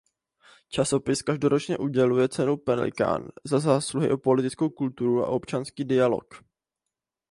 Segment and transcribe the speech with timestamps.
[0.69, 6.43] Časopis každoročně uděluje Cenu Pelikán "za zásluhy o politickou kulturu a občanský dialog".